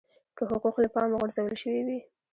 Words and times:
که 0.35 0.43
حقوق 0.49 0.75
له 0.83 0.89
پامه 0.93 1.15
غورځول 1.19 1.53
شوي 1.61 1.81
وي. 1.87 1.99